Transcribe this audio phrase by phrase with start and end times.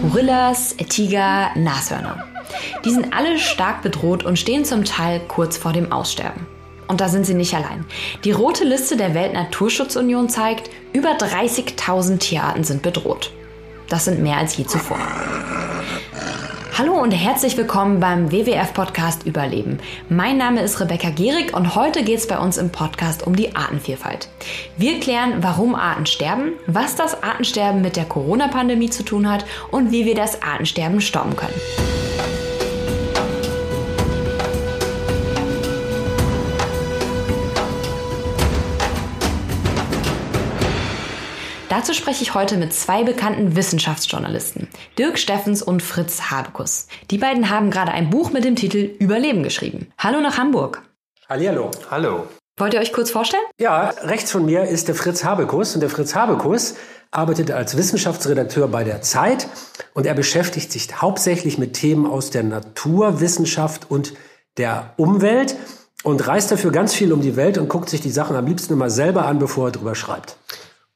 [0.00, 2.24] Gorillas, Tiger, Nashörner.
[2.84, 6.46] Die sind alle stark bedroht und stehen zum Teil kurz vor dem Aussterben.
[6.86, 7.84] Und da sind sie nicht allein.
[8.22, 13.32] Die rote Liste der Weltnaturschutzunion zeigt, über 30.000 Tierarten sind bedroht.
[13.88, 14.98] Das sind mehr als je zuvor.
[16.76, 19.78] Hallo und herzlich willkommen beim WWF-Podcast Überleben.
[20.08, 23.54] Mein Name ist Rebecca Gierig und heute geht es bei uns im Podcast um die
[23.54, 24.28] Artenvielfalt.
[24.76, 29.92] Wir klären, warum Arten sterben, was das Artensterben mit der Corona-Pandemie zu tun hat und
[29.92, 32.03] wie wir das Artensterben stoppen können.
[41.76, 46.86] Dazu spreche ich heute mit zwei bekannten Wissenschaftsjournalisten, Dirk Steffens und Fritz Habekus.
[47.10, 49.88] Die beiden haben gerade ein Buch mit dem Titel Überleben geschrieben.
[49.98, 50.82] Hallo nach Hamburg.
[51.28, 51.72] Hallihallo.
[51.90, 52.28] Hallo.
[52.58, 53.42] Wollt ihr euch kurz vorstellen?
[53.58, 56.76] Ja, rechts von mir ist der Fritz Habekus und der Fritz Habekus
[57.10, 59.48] arbeitet als Wissenschaftsredakteur bei der Zeit
[59.94, 64.14] und er beschäftigt sich hauptsächlich mit Themen aus der Naturwissenschaft und
[64.58, 65.56] der Umwelt
[66.04, 68.74] und reist dafür ganz viel um die Welt und guckt sich die Sachen am liebsten
[68.74, 70.36] immer selber an, bevor er drüber schreibt.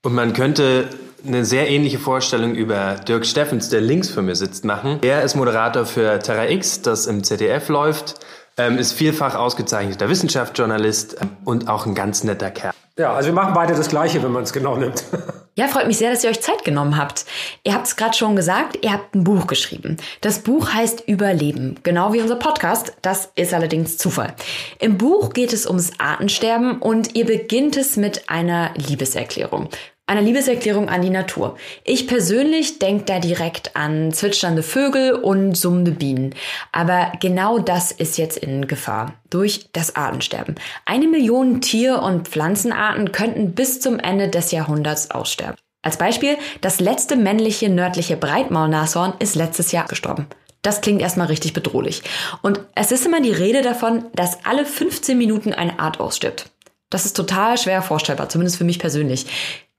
[0.05, 0.89] Und man könnte
[1.27, 5.01] eine sehr ähnliche Vorstellung über Dirk Steffens, der links von mir sitzt, machen.
[5.03, 8.15] Er ist Moderator für Terra X, das im ZDF läuft,
[8.57, 12.73] ähm, ist vielfach ausgezeichneter Wissenschaftsjournalist ähm, und auch ein ganz netter Kerl.
[12.97, 15.05] Ja, also wir machen beide das Gleiche, wenn man es genau nimmt.
[15.59, 17.27] Ja, freut mich sehr, dass ihr euch Zeit genommen habt.
[17.65, 19.97] Ihr habt es gerade schon gesagt, ihr habt ein Buch geschrieben.
[20.21, 22.93] Das Buch heißt Überleben, genau wie unser Podcast.
[23.03, 24.37] Das ist allerdings Zufall.
[24.79, 29.69] Im Buch geht es ums Artensterben und ihr beginnt es mit einer Liebeserklärung
[30.09, 31.57] einer Liebeserklärung an die Natur.
[31.85, 36.35] Ich persönlich denke da direkt an zwitschernde Vögel und summende Bienen.
[36.73, 40.57] Aber genau das ist jetzt in Gefahr durch das Artensterben.
[40.87, 45.57] Eine Million Tier- und Pflanzenarten könnten bis zum Ende des Jahrhunderts aussterben.
[45.83, 50.27] Als Beispiel, das letzte männliche nördliche Breitmaulnashorn ist letztes Jahr gestorben.
[50.63, 52.03] Das klingt erstmal richtig bedrohlich.
[52.43, 56.51] Und es ist immer die Rede davon, dass alle 15 Minuten eine Art ausstirbt.
[56.91, 59.27] Das ist total schwer vorstellbar, zumindest für mich persönlich.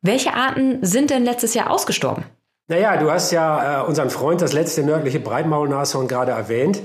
[0.02, 2.24] Welche Arten sind denn letztes Jahr ausgestorben?
[2.70, 6.80] Naja, du hast ja äh, unseren Freund, das letzte nördliche Breitmaulnashorn, gerade erwähnt.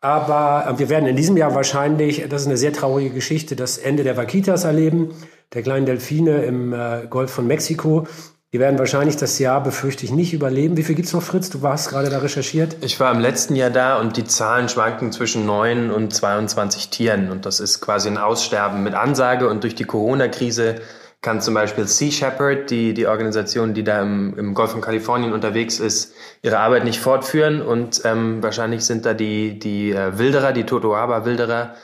[0.00, 3.78] Aber äh, wir werden in diesem Jahr wahrscheinlich, das ist eine sehr traurige Geschichte, das
[3.78, 5.14] Ende der Vaquitas erleben,
[5.54, 8.06] der kleinen Delfine im äh, Golf von Mexiko.
[8.52, 10.76] Die werden wahrscheinlich das Jahr, befürchte ich, nicht überleben.
[10.76, 11.50] Wie viel gibt's noch, Fritz?
[11.50, 12.76] Du warst gerade da recherchiert.
[12.80, 17.30] Ich war im letzten Jahr da und die Zahlen schwanken zwischen 9 und 22 Tieren.
[17.30, 19.48] Und das ist quasi ein Aussterben mit Ansage.
[19.48, 20.76] Und durch die Corona-Krise
[21.20, 25.32] kann zum Beispiel Sea Shepherd, die, die Organisation, die da im, im Golf von Kalifornien
[25.32, 30.52] unterwegs ist, ihre Arbeit nicht fortführen und ähm, wahrscheinlich sind da die, die äh, Wilderer,
[30.52, 31.74] die Totoaba-Wilderer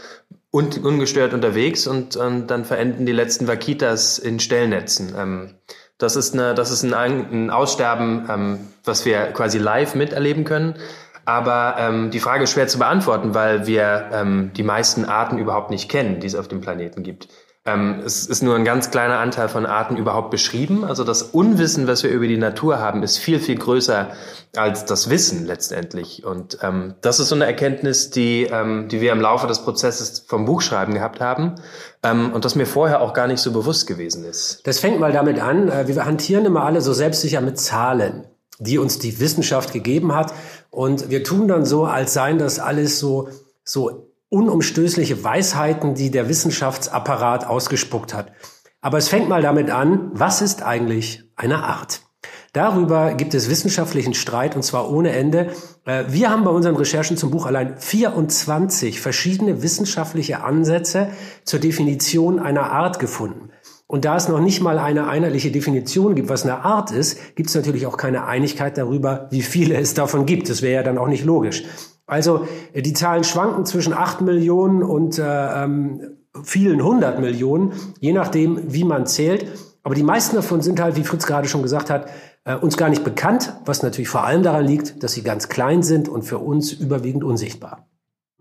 [0.53, 5.13] und ungestört unterwegs und, und dann verenden die letzten Vaquitas in Stellnetzen.
[5.19, 5.55] Ähm,
[5.99, 10.77] das ist, eine, das ist ein, ein Aussterben, ähm, was wir quasi live miterleben können.
[11.25, 15.71] Aber ähm, die Frage ist schwer zu beantworten, weil wir ähm, die meisten Arten überhaupt
[15.71, 17.29] nicht kennen, die es auf dem Planeten gibt.
[17.67, 20.85] Ähm, es ist nur ein ganz kleiner Anteil von Arten überhaupt beschrieben.
[20.85, 24.11] Also das Unwissen, was wir über die Natur haben, ist viel, viel größer
[24.55, 26.25] als das Wissen letztendlich.
[26.27, 30.25] Und ähm, das ist so eine Erkenntnis, die, ähm, die wir im Laufe des Prozesses
[30.27, 31.55] vom Buchschreiben gehabt haben
[32.03, 34.61] ähm, und das mir vorher auch gar nicht so bewusst gewesen ist.
[34.67, 38.27] Das fängt mal damit an, äh, wir hantieren immer alle so selbstsicher mit Zahlen
[38.61, 40.33] die uns die Wissenschaft gegeben hat.
[40.71, 43.29] Und wir tun dann so, als seien das alles so,
[43.65, 48.33] so unumstößliche Weisheiten, die der Wissenschaftsapparat ausgespuckt hat.
[48.81, 52.03] Aber es fängt mal damit an, was ist eigentlich eine Art?
[52.53, 55.51] Darüber gibt es wissenschaftlichen Streit und zwar ohne Ende.
[55.85, 61.09] Äh, wir haben bei unseren Recherchen zum Buch allein 24 verschiedene wissenschaftliche Ansätze
[61.45, 63.51] zur Definition einer Art gefunden.
[63.87, 67.49] Und da es noch nicht mal eine einheitliche Definition gibt, was eine Art ist, gibt
[67.49, 70.49] es natürlich auch keine Einigkeit darüber, wie viele es davon gibt.
[70.49, 71.65] Das wäre ja dann auch nicht logisch.
[72.07, 78.13] Also äh, die Zahlen schwanken zwischen 8 Millionen und äh, ähm, vielen hundert Millionen, je
[78.13, 79.47] nachdem, wie man zählt.
[79.83, 82.09] Aber die meisten davon sind halt, wie Fritz gerade schon gesagt hat,
[82.45, 85.83] äh, uns gar nicht bekannt, was natürlich vor allem daran liegt, dass sie ganz klein
[85.83, 87.87] sind und für uns überwiegend unsichtbar.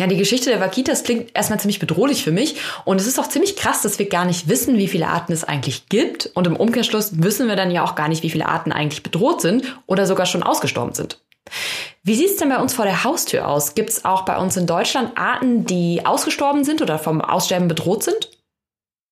[0.01, 2.56] Ja, die Geschichte der Vaquitas klingt erstmal ziemlich bedrohlich für mich.
[2.83, 5.44] Und es ist auch ziemlich krass, dass wir gar nicht wissen, wie viele Arten es
[5.44, 6.31] eigentlich gibt.
[6.33, 9.42] Und im Umkehrschluss wissen wir dann ja auch gar nicht, wie viele Arten eigentlich bedroht
[9.42, 11.19] sind oder sogar schon ausgestorben sind.
[12.04, 13.75] Wie sieht es denn bei uns vor der Haustür aus?
[13.75, 18.04] Gibt es auch bei uns in Deutschland Arten, die ausgestorben sind oder vom Aussterben bedroht
[18.04, 18.30] sind?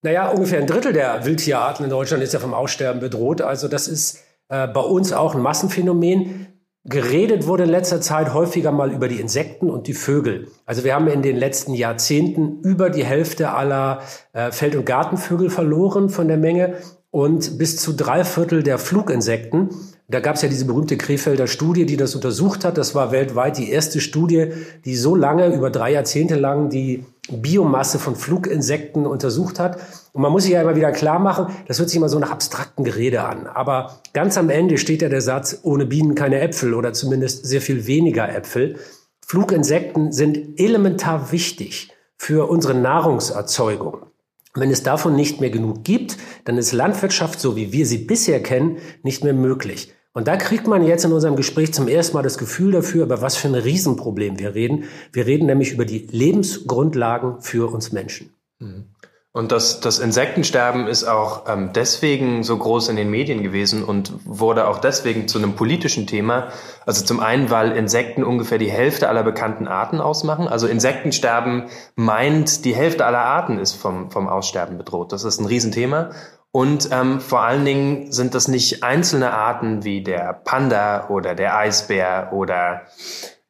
[0.04, 3.42] Naja, ungefähr ein Drittel der Wildtierarten in Deutschland ist ja vom Aussterben bedroht.
[3.42, 4.20] Also das ist
[4.50, 6.48] äh, bei uns auch ein Massenphänomen.
[6.84, 10.48] Geredet wurde in letzter Zeit häufiger mal über die Insekten und die Vögel.
[10.66, 14.02] Also wir haben in den letzten Jahrzehnten über die Hälfte aller
[14.34, 16.78] äh, Feld- und Gartenvögel verloren von der Menge.
[17.12, 19.70] Und bis zu drei Viertel der Fluginsekten.
[20.08, 22.78] Da gab es ja diese berühmte Krefelder Studie, die das untersucht hat.
[22.78, 24.48] Das war weltweit die erste Studie,
[24.84, 29.78] die so lange, über drei Jahrzehnte lang, die Biomasse von Fluginsekten untersucht hat.
[30.12, 32.32] Und man muss sich ja immer wieder klar machen, das hört sich immer so nach
[32.32, 33.48] abstrakten Gerede an.
[33.48, 37.62] Aber ganz am Ende steht ja der Satz, ohne Bienen keine Äpfel oder zumindest sehr
[37.62, 38.78] viel weniger Äpfel.
[39.26, 44.11] Fluginsekten sind elementar wichtig für unsere Nahrungserzeugung.
[44.54, 48.44] Wenn es davon nicht mehr genug gibt, dann ist Landwirtschaft, so wie wir sie bisher
[48.44, 49.94] kennen, nicht mehr möglich.
[50.14, 53.22] Und da kriegt man jetzt in unserem Gespräch zum ersten Mal das Gefühl dafür, über
[53.22, 54.84] was für ein Riesenproblem wir reden.
[55.14, 58.34] Wir reden nämlich über die Lebensgrundlagen für uns Menschen.
[58.60, 58.91] Mhm.
[59.34, 64.12] Und das, das Insektensterben ist auch ähm, deswegen so groß in den Medien gewesen und
[64.26, 66.50] wurde auch deswegen zu einem politischen Thema.
[66.86, 70.50] Also zum einen, weil Insekten ungefähr die Hälfte aller bekannten Arten ausmachen.
[70.50, 75.14] Also Insektensterben meint, die Hälfte aller Arten ist vom, vom Aussterben bedroht.
[75.14, 76.10] Das ist ein Riesenthema.
[76.52, 81.56] Und ähm, vor allen Dingen sind das nicht einzelne Arten wie der Panda oder der
[81.56, 82.82] Eisbär oder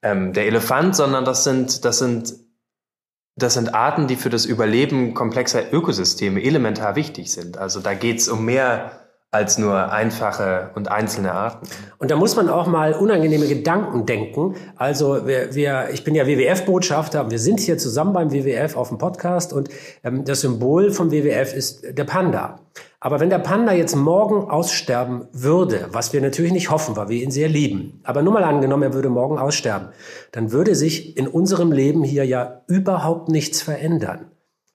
[0.04, 2.36] ähm, der Elefant, sondern das sind, das sind
[3.42, 7.58] das sind Arten, die für das Überleben komplexer Ökosysteme elementar wichtig sind.
[7.58, 9.01] Also da geht es um mehr
[9.34, 11.66] als nur einfache und einzelne Arten.
[12.00, 14.56] Und da muss man auch mal unangenehme Gedanken denken.
[14.76, 18.98] Also wir, wir ich bin ja WWF-Botschafter, wir sind hier zusammen beim WWF auf dem
[18.98, 19.70] Podcast und
[20.04, 22.60] ähm, das Symbol vom WWF ist der Panda.
[23.00, 27.24] Aber wenn der Panda jetzt morgen aussterben würde, was wir natürlich nicht hoffen, weil wir
[27.24, 29.90] ihn sehr lieben, aber nur mal angenommen, er würde morgen aussterben,
[30.34, 34.32] dann würde sich in unserem Leben hier ja überhaupt nichts verändern.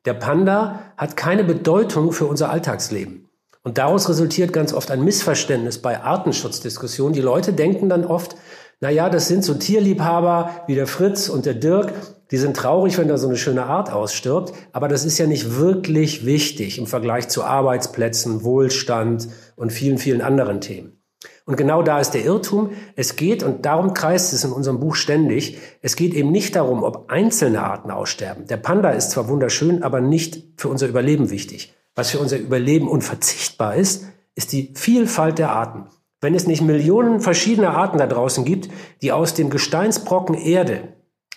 [0.06, 3.25] Der Panda hat keine Bedeutung für unser Alltagsleben.
[3.66, 7.14] Und daraus resultiert ganz oft ein Missverständnis bei Artenschutzdiskussionen.
[7.14, 8.36] Die Leute denken dann oft,
[8.78, 11.92] na ja, das sind so Tierliebhaber wie der Fritz und der Dirk,
[12.30, 15.58] die sind traurig, wenn da so eine schöne Art ausstirbt, aber das ist ja nicht
[15.58, 19.26] wirklich wichtig im Vergleich zu Arbeitsplätzen, Wohlstand
[19.56, 21.02] und vielen, vielen anderen Themen.
[21.44, 22.70] Und genau da ist der Irrtum.
[22.94, 26.84] Es geht, und darum kreist es in unserem Buch ständig, es geht eben nicht darum,
[26.84, 28.46] ob einzelne Arten aussterben.
[28.46, 31.75] Der Panda ist zwar wunderschön, aber nicht für unser Überleben wichtig.
[31.96, 34.04] Was für unser Überleben unverzichtbar ist,
[34.34, 35.87] ist die Vielfalt der Arten.
[36.20, 38.69] Wenn es nicht Millionen verschiedener Arten da draußen gibt,
[39.02, 40.93] die aus dem Gesteinsbrocken Erde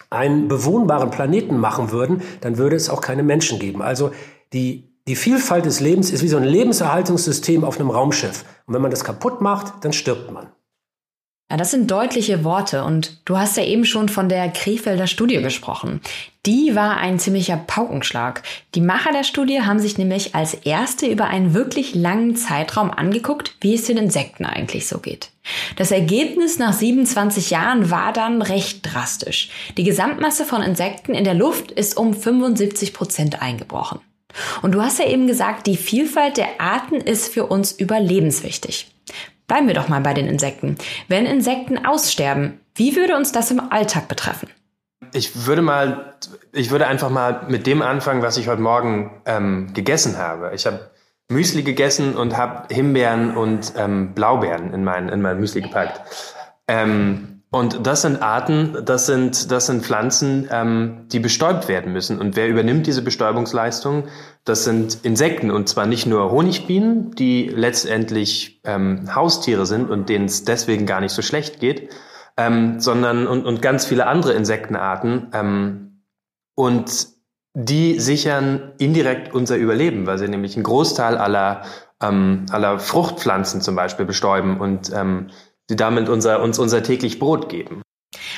[0.09, 3.81] einen bewohnbaren Planeten machen würden, dann würde es auch keine Menschen geben.
[3.81, 4.11] Also
[4.53, 8.43] die, die Vielfalt des Lebens ist wie so ein Lebenserhaltungssystem auf einem Raumschiff.
[8.65, 10.47] Und wenn man das kaputt macht, dann stirbt man.
[11.51, 15.41] Ja, das sind deutliche Worte und du hast ja eben schon von der Krefelder Studie
[15.41, 15.99] gesprochen.
[16.45, 18.43] Die war ein ziemlicher Paukenschlag.
[18.75, 23.55] Die Macher der Studie haben sich nämlich als erste über einen wirklich langen Zeitraum angeguckt,
[23.61, 25.31] wie es den Insekten eigentlich so geht.
[25.75, 29.49] Das Ergebnis nach 27 Jahren war dann recht drastisch.
[29.75, 33.99] Die Gesamtmasse von Insekten in der Luft ist um 75 Prozent eingebrochen.
[34.61, 38.87] Und du hast ja eben gesagt, die Vielfalt der Arten ist für uns überlebenswichtig.
[39.49, 40.77] Bleiben wir doch mal bei den Insekten.
[41.07, 44.47] Wenn Insekten aussterben, wie würde uns das im Alltag betreffen?
[45.11, 46.13] Ich würde mal,
[46.53, 50.51] ich würde einfach mal mit dem anfangen, was ich heute Morgen ähm, gegessen habe.
[50.53, 50.91] Ich habe
[51.31, 55.99] Müsli gegessen und habe Himbeeren und ähm, Blaubeeren in mein, in mein Müsli gepackt.
[56.67, 62.19] Ähm, und das sind Arten, das sind, das sind Pflanzen, ähm, die bestäubt werden müssen.
[62.19, 64.03] Und wer übernimmt diese Bestäubungsleistung?
[64.45, 70.25] Das sind Insekten und zwar nicht nur Honigbienen, die letztendlich ähm, Haustiere sind und denen
[70.25, 71.89] es deswegen gar nicht so schlecht geht,
[72.37, 75.31] ähm, sondern und, und ganz viele andere Insektenarten.
[75.33, 76.03] Ähm,
[76.53, 77.07] und
[77.55, 81.63] die sichern indirekt unser Überleben, weil sie nämlich einen Großteil aller,
[81.99, 85.31] ähm, aller Fruchtpflanzen zum Beispiel bestäuben und ähm,
[85.69, 87.81] die damit unser, uns unser täglich Brot geben.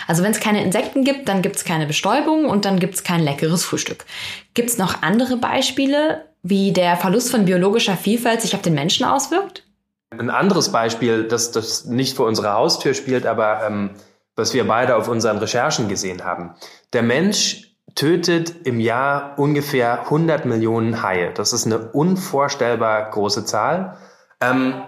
[0.08, 3.04] Also wenn es keine Insekten gibt, dann gibt es keine Bestäubung und dann gibt es
[3.04, 4.06] kein leckeres Frühstück.
[4.54, 9.06] Gibt es noch andere Beispiele, wie der Verlust von biologischer Vielfalt sich auf den Menschen
[9.06, 9.64] auswirkt?
[10.10, 13.92] Ein anderes Beispiel, das, das nicht vor unserer Haustür spielt, aber ähm,
[14.36, 16.56] was wir beide auf unseren Recherchen gesehen haben.
[16.92, 21.32] Der Mensch tötet im Jahr ungefähr 100 Millionen Haie.
[21.34, 23.98] Das ist eine unvorstellbar große Zahl.
[24.42, 24.82] Ähm,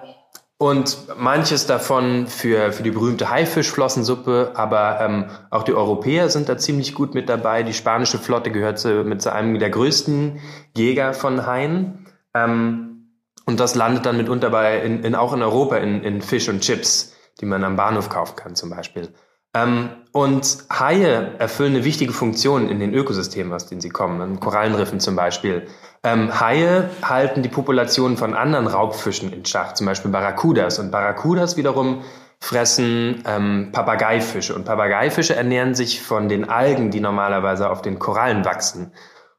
[0.57, 6.57] und manches davon für, für die berühmte Haifischflossensuppe, aber ähm, auch die Europäer sind da
[6.57, 7.63] ziemlich gut mit dabei.
[7.63, 10.39] Die spanische Flotte gehört zu, mit zu einem der größten
[10.75, 12.07] Jäger von Haien.
[12.33, 13.09] Ähm,
[13.45, 16.61] und das landet dann mitunter bei, in, in, auch in Europa in, in Fisch und
[16.61, 19.09] Chips, die man am Bahnhof kaufen kann zum Beispiel.
[19.55, 24.39] Ähm, und Haie erfüllen eine wichtige Funktion in den Ökosystemen, aus denen sie kommen, in
[24.39, 25.67] Korallenriffen zum Beispiel.
[26.03, 30.79] Ähm, Haie halten die Populationen von anderen Raubfischen in Schach, zum Beispiel Barracudas.
[30.79, 32.03] Und Barracudas wiederum
[32.39, 34.53] fressen ähm, Papageifische.
[34.53, 38.91] Und Papageifische ernähren sich von den Algen, die normalerweise auf den Korallen wachsen.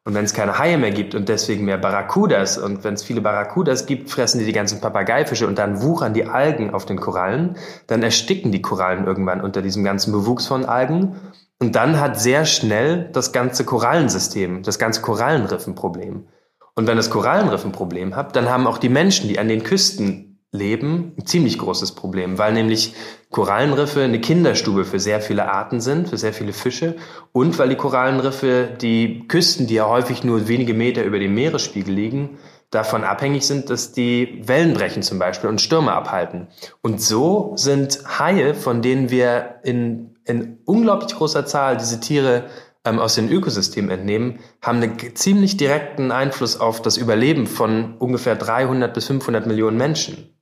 [0.07, 3.23] Und wenn es keine Haie mehr gibt und deswegen mehr Barracudas und wenn es viele
[3.23, 7.57] Barracudas gibt, fressen die die ganzen Papageifische und dann wuchern die Algen auf den Korallen,
[7.87, 11.17] dann ersticken die Korallen irgendwann unter diesem ganzen Bewuchs von Algen
[11.59, 16.27] und dann hat sehr schnell das ganze Korallensystem, das ganze Korallenriff ein Problem.
[16.75, 20.34] Und wenn das Korallenriff ein hat, dann haben auch die Menschen, die an den Küsten
[20.55, 22.95] leben, ein ziemlich großes Problem, weil nämlich
[23.31, 26.95] Korallenriffe eine Kinderstube für sehr viele Arten sind, für sehr viele Fische
[27.33, 31.93] und weil die Korallenriffe die Küsten, die ja häufig nur wenige Meter über dem Meeresspiegel
[31.93, 32.39] liegen,
[32.71, 36.47] davon abhängig sind, dass die Wellen brechen zum Beispiel und Stürme abhalten.
[36.83, 42.45] Und so sind Haie, von denen wir in, in unglaublich großer Zahl diese Tiere
[42.85, 48.37] ähm, aus den Ökosystemen entnehmen, haben einen ziemlich direkten Einfluss auf das Überleben von ungefähr
[48.37, 50.34] 300 bis 500 Millionen Menschen.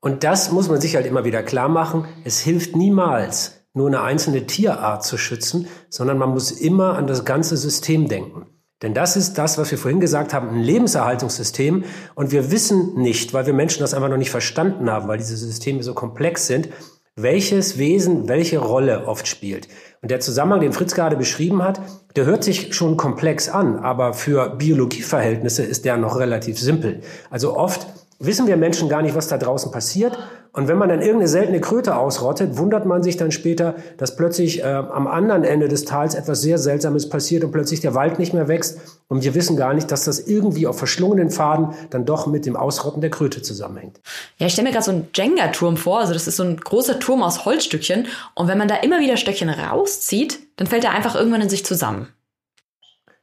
[0.00, 2.06] Und das muss man sich halt immer wieder klar machen.
[2.24, 7.24] Es hilft niemals, nur eine einzelne Tierart zu schützen, sondern man muss immer an das
[7.24, 8.46] ganze System denken.
[8.82, 11.84] Denn das ist das, was wir vorhin gesagt haben, ein Lebenserhaltungssystem.
[12.14, 15.36] Und wir wissen nicht, weil wir Menschen das einfach noch nicht verstanden haben, weil diese
[15.36, 16.70] Systeme so komplex sind,
[17.14, 19.68] welches Wesen welche Rolle oft spielt.
[20.00, 21.80] Und der Zusammenhang, den Fritz gerade beschrieben hat,
[22.16, 27.02] der hört sich schon komplex an, aber für Biologieverhältnisse ist der noch relativ simpel.
[27.28, 27.86] Also oft
[28.20, 30.16] wissen wir Menschen gar nicht, was da draußen passiert.
[30.52, 34.60] Und wenn man dann irgendeine seltene Kröte ausrottet, wundert man sich dann später, dass plötzlich
[34.60, 38.34] äh, am anderen Ende des Tals etwas sehr Seltsames passiert und plötzlich der Wald nicht
[38.34, 38.78] mehr wächst.
[39.08, 42.56] Und wir wissen gar nicht, dass das irgendwie auf verschlungenen Faden dann doch mit dem
[42.56, 44.00] Ausrotten der Kröte zusammenhängt.
[44.38, 46.00] Ja, ich stelle mir gerade so einen Jenga-Turm vor.
[46.00, 48.08] Also das ist so ein großer Turm aus Holzstückchen.
[48.34, 51.64] Und wenn man da immer wieder Stöckchen rauszieht, dann fällt er einfach irgendwann in sich
[51.64, 52.08] zusammen.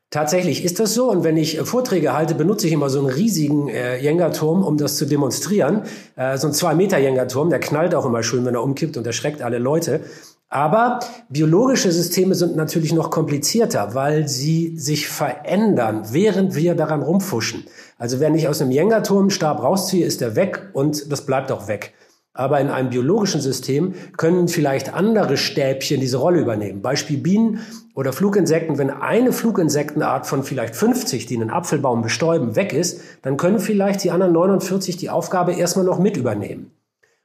[0.10, 1.12] Tatsächlich ist das so.
[1.12, 4.78] Und wenn ich äh, Vorträge halte, benutze ich immer so einen riesigen äh, Jenga-Turm, um
[4.78, 5.84] das zu demonstrieren.
[6.16, 9.06] Äh, so ein zwei Meter Jenga-Turm, der knallt auch immer schön, wenn er umkippt und
[9.06, 10.02] erschreckt alle Leute.
[10.50, 17.66] Aber biologische Systeme sind natürlich noch komplizierter, weil sie sich verändern, während wir daran rumfuschen.
[17.98, 21.68] Also wenn ich aus einem Jenga-Turm Stab rausziehe, ist er weg und das bleibt auch
[21.68, 21.94] weg.
[22.32, 26.82] Aber in einem biologischen System können vielleicht andere Stäbchen diese Rolle übernehmen.
[26.82, 27.60] Beispiel Bienen
[27.98, 28.78] oder Fluginsekten.
[28.78, 34.04] Wenn eine Fluginsektenart von vielleicht 50, die einen Apfelbaum bestäuben, weg ist, dann können vielleicht
[34.04, 36.72] die anderen 49 die Aufgabe erstmal noch mit übernehmen.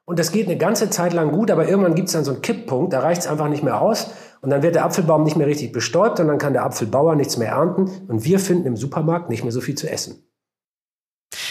[0.07, 2.41] Und das geht eine ganze Zeit lang gut, aber irgendwann gibt es dann so einen
[2.41, 5.47] Kipppunkt, da reicht es einfach nicht mehr aus und dann wird der Apfelbaum nicht mehr
[5.47, 9.29] richtig bestäubt und dann kann der Apfelbauer nichts mehr ernten und wir finden im Supermarkt
[9.29, 10.27] nicht mehr so viel zu essen.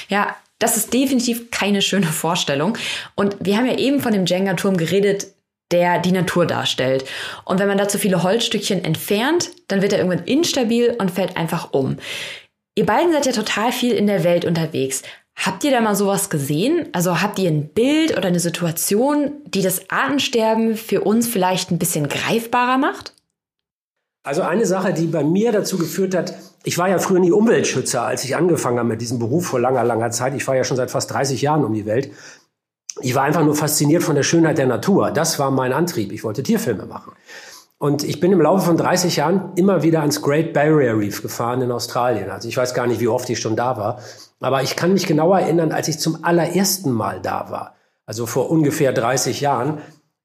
[0.10, 2.76] Ja, das ist definitiv keine schöne Vorstellung.
[3.16, 5.28] Und wir haben ja eben von dem Jenga-Turm geredet,
[5.72, 7.06] der die Natur darstellt.
[7.46, 11.38] Und wenn man da zu viele Holzstückchen entfernt, dann wird er irgendwann instabil und fällt
[11.38, 11.98] einfach um.
[12.76, 15.02] Ihr beiden seid ja total viel in der Welt unterwegs.
[15.36, 16.88] Habt ihr da mal sowas gesehen?
[16.92, 21.80] Also habt ihr ein Bild oder eine Situation, die das Artensterben für uns vielleicht ein
[21.80, 23.14] bisschen greifbarer macht?
[24.24, 28.04] Also eine Sache, die bei mir dazu geführt hat, ich war ja früher nie Umweltschützer,
[28.04, 30.36] als ich angefangen habe mit diesem Beruf vor langer, langer Zeit.
[30.36, 32.12] Ich fahre ja schon seit fast 30 Jahren um die Welt.
[33.02, 35.12] Ich war einfach nur fasziniert von der Schönheit der Natur.
[35.12, 36.12] Das war mein Antrieb.
[36.12, 37.14] Ich wollte Tierfilme machen.
[37.78, 41.62] Und ich bin im Laufe von 30 Jahren immer wieder ans Great Barrier Reef gefahren
[41.64, 42.30] in Australien.
[42.30, 44.00] Also ich weiß gar nicht, wie oft ich schon da war.
[44.40, 47.76] Aber ich kann mich genau erinnern, als ich zum allerersten Mal da war.
[48.06, 49.80] Also vor ungefähr 30 Jahren.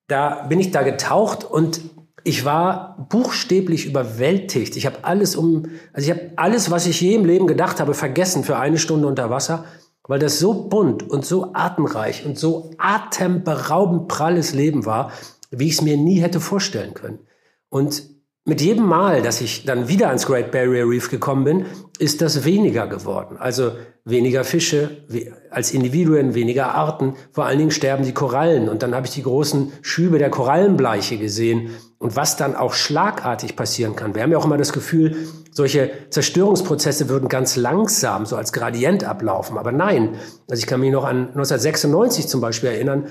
[0.06, 1.80] Da bin ich da getaucht und
[2.25, 4.76] ich war buchstäblich überwältigt.
[4.76, 7.95] Ich habe alles um, also ich habe alles, was ich je im Leben gedacht habe,
[7.95, 9.64] vergessen für eine Stunde unter Wasser,
[10.07, 15.13] weil das so bunt und so atemreich und so atemberaubend pralles Leben war,
[15.51, 17.21] wie ich es mir nie hätte vorstellen können.
[17.69, 18.16] Und
[18.47, 21.67] mit jedem Mal, dass ich dann wieder ans Great Barrier Reef gekommen bin,
[21.99, 23.37] ist das weniger geworden.
[23.38, 23.73] Also
[24.05, 25.05] weniger Fische
[25.50, 27.17] als Individuen, weniger Arten.
[27.33, 28.69] Vor allen Dingen sterben die Korallen.
[28.69, 33.57] Und dann habe ich die großen Schübe der Korallenbleiche gesehen und was dann auch schlagartig
[33.57, 34.15] passieren kann.
[34.15, 35.17] Wir haben ja auch immer das Gefühl,
[35.50, 39.59] solche Zerstörungsprozesse würden ganz langsam, so als Gradient ablaufen.
[39.59, 40.15] Aber nein,
[40.49, 43.09] also ich kann mich noch an 1996 zum Beispiel erinnern,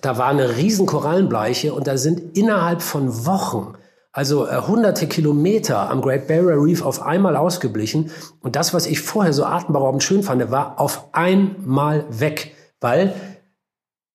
[0.00, 3.74] da war eine riesen Korallenbleiche und da sind innerhalb von Wochen
[4.12, 8.10] also äh, hunderte Kilometer am Great Barrier Reef auf einmal ausgeblichen.
[8.40, 13.14] Und das, was ich vorher so atemberaubend schön fand, war auf einmal weg, weil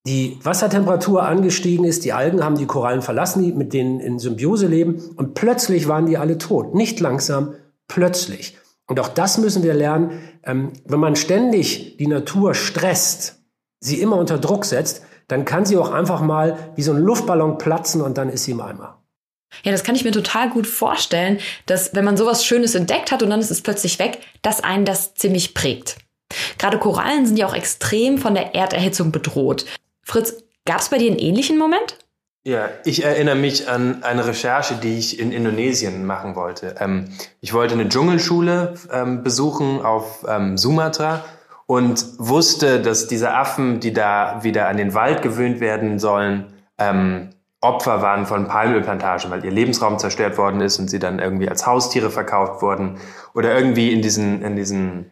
[0.06, 4.68] die Wassertemperatur angestiegen ist, die Algen haben die Korallen verlassen, die mit denen in Symbiose
[4.68, 6.74] leben und plötzlich waren die alle tot.
[6.74, 7.56] Nicht langsam,
[7.90, 8.58] plötzlich.
[8.88, 10.12] Und auch das müssen wir lernen,
[10.44, 13.42] ähm, wenn man ständig die Natur stresst,
[13.82, 17.58] sie immer unter Druck setzt, dann kann sie auch einfach mal wie so ein Luftballon
[17.58, 18.97] platzen und dann ist sie im Eimer.
[19.64, 23.24] Ja, das kann ich mir total gut vorstellen, dass wenn man sowas Schönes entdeckt hat
[23.24, 25.98] und dann ist es plötzlich weg, dass einen das ziemlich prägt.
[26.58, 29.66] Gerade Korallen sind ja auch extrem von der Erderhitzung bedroht.
[30.04, 31.98] Fritz, gab es bei dir einen ähnlichen Moment?
[32.44, 36.76] Ja, ich erinnere mich an eine Recherche, die ich in Indonesien machen wollte.
[36.80, 37.10] Ähm,
[37.42, 41.26] ich wollte eine Dschungelschule ähm, besuchen auf ähm, Sumatra
[41.66, 47.32] und wusste, dass diese Affen, die da wieder an den Wald gewöhnt werden sollen, ähm,
[47.62, 51.66] Opfer waren von Palmölplantagen, weil ihr Lebensraum zerstört worden ist und sie dann irgendwie als
[51.66, 52.98] Haustiere verkauft wurden
[53.34, 55.12] oder irgendwie in diesen, in diesen,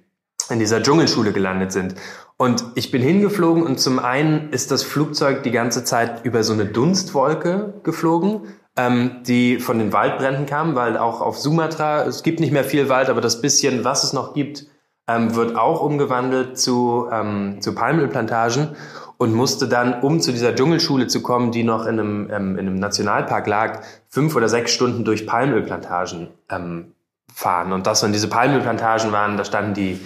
[0.49, 1.95] in dieser Dschungelschule gelandet sind.
[2.37, 6.53] Und ich bin hingeflogen und zum einen ist das Flugzeug die ganze Zeit über so
[6.53, 8.41] eine Dunstwolke geflogen,
[8.77, 12.89] ähm, die von den Waldbränden kam, weil auch auf Sumatra, es gibt nicht mehr viel
[12.89, 14.67] Wald, aber das bisschen, was es noch gibt,
[15.07, 18.75] ähm, wird auch umgewandelt zu, ähm, zu Palmölplantagen
[19.17, 22.67] und musste dann, um zu dieser Dschungelschule zu kommen, die noch in einem, ähm, in
[22.67, 26.93] einem Nationalpark lag, fünf oder sechs Stunden durch Palmölplantagen ähm,
[27.33, 27.71] fahren.
[27.73, 29.99] Und das, wenn diese Palmölplantagen waren, da standen die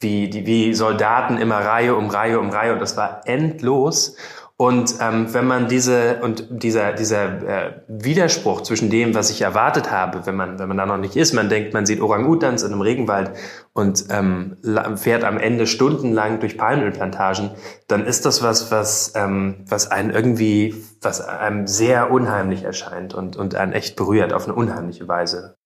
[0.00, 4.16] wie, die, wie Soldaten immer Reihe um Reihe um Reihe und das war endlos.
[4.58, 9.90] Und ähm, wenn man diese und dieser dieser äh, Widerspruch zwischen dem, was ich erwartet
[9.90, 12.72] habe, wenn man wenn man da noch nicht ist, man denkt, man sieht Orang-Utans in
[12.72, 13.32] einem Regenwald
[13.74, 14.56] und ähm,
[14.96, 17.50] fährt am Ende stundenlang durch Palmölplantagen,
[17.86, 23.36] dann ist das was was ähm, was einen irgendwie was einem sehr unheimlich erscheint und
[23.36, 25.58] und einen echt berührt auf eine unheimliche Weise.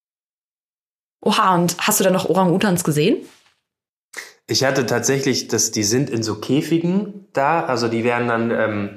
[1.22, 3.18] Oha, und hast du da noch Orang-Utans gesehen?
[4.50, 8.90] Ich hatte tatsächlich, dass die sind in so Käfigen da, also die werden dann, ähm,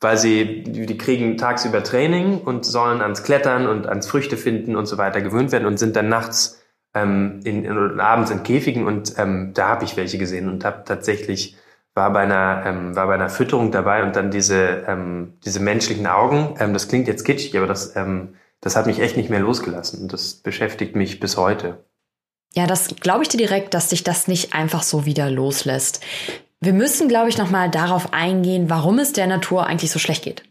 [0.00, 4.84] weil sie, die kriegen tagsüber Training und sollen ans Klettern und ans Früchte finden und
[4.84, 6.62] so weiter gewöhnt werden und sind dann nachts
[6.92, 10.82] ähm, in, in, abends in Käfigen und ähm, da habe ich welche gesehen und habe
[10.84, 11.56] tatsächlich
[11.94, 16.06] war bei einer ähm, war bei einer Fütterung dabei und dann diese ähm, diese menschlichen
[16.06, 16.54] Augen.
[16.60, 20.02] Ähm, das klingt jetzt kitschig, aber das ähm, das hat mich echt nicht mehr losgelassen
[20.02, 21.78] und das beschäftigt mich bis heute.
[22.54, 26.00] Ja, das glaube ich dir direkt, dass sich das nicht einfach so wieder loslässt.
[26.60, 30.42] Wir müssen, glaube ich, nochmal darauf eingehen, warum es der Natur eigentlich so schlecht geht.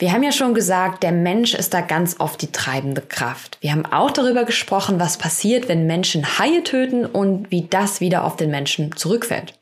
[0.00, 3.58] Wir haben ja schon gesagt, der Mensch ist da ganz oft die treibende Kraft.
[3.60, 8.24] Wir haben auch darüber gesprochen, was passiert, wenn Menschen Haie töten und wie das wieder
[8.24, 9.54] auf den Menschen zurückfällt.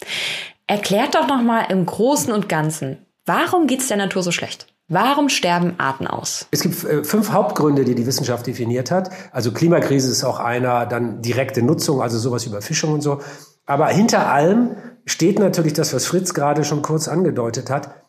[0.67, 4.67] Erklärt doch nochmal im Großen und Ganzen, warum geht es der Natur so schlecht?
[4.89, 6.47] Warum sterben Arten aus?
[6.53, 9.11] Es gibt äh, fünf Hauptgründe, die die Wissenschaft definiert hat.
[9.33, 13.21] Also Klimakrise ist auch einer, dann direkte Nutzung, also sowas wie Überfischung und so.
[13.65, 18.05] Aber hinter allem steht natürlich das, was Fritz gerade schon kurz angedeutet hat.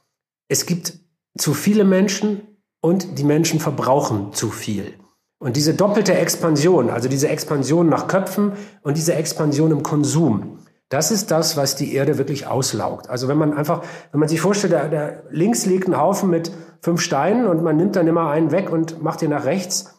[0.49, 0.93] Es gibt
[1.35, 2.41] zu viele Menschen
[2.79, 4.93] und die Menschen verbrauchen zu viel.
[5.39, 10.59] Und diese doppelte Expansion, also diese Expansion nach Köpfen und diese Expansion im Konsum,
[10.89, 13.09] das ist das, was die Erde wirklich auslaugt.
[13.09, 16.51] Also wenn man einfach, wenn man sich vorstellt, da, da links liegt ein Haufen mit
[16.81, 19.97] fünf Steinen und man nimmt dann immer einen weg und macht den nach rechts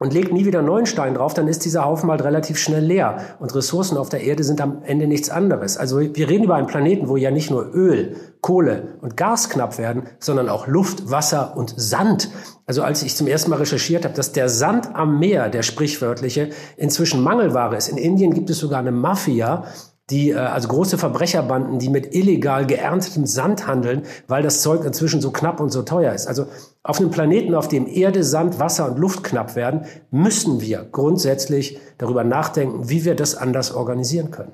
[0.00, 3.18] und legt nie wieder neuen Stein drauf, dann ist dieser Haufen halt relativ schnell leer.
[3.38, 5.76] Und Ressourcen auf der Erde sind am Ende nichts anderes.
[5.76, 9.76] Also wir reden über einen Planeten, wo ja nicht nur Öl, Kohle und Gas knapp
[9.76, 12.30] werden, sondern auch Luft, Wasser und Sand.
[12.64, 16.48] Also als ich zum ersten Mal recherchiert habe, dass der Sand am Meer, der sprichwörtliche,
[16.78, 17.88] inzwischen Mangelware ist.
[17.88, 19.64] In Indien gibt es sogar eine Mafia,
[20.10, 25.20] die äh, also große Verbrecherbanden, die mit illegal geerntetem Sand handeln, weil das Zeug inzwischen
[25.20, 26.26] so knapp und so teuer ist.
[26.26, 26.46] Also
[26.82, 31.78] auf einem Planeten, auf dem Erde, Sand, Wasser und Luft knapp werden, müssen wir grundsätzlich
[31.98, 34.52] darüber nachdenken, wie wir das anders organisieren können.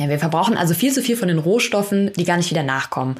[0.00, 3.16] Ja, wir verbrauchen also viel zu viel von den Rohstoffen, die gar nicht wieder nachkommen.